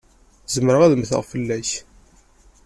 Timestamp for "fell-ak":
1.31-1.69